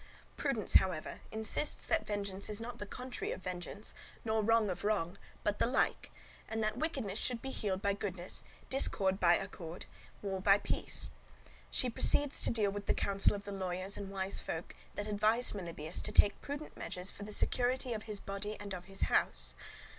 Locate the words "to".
12.41-12.49, 16.01-16.11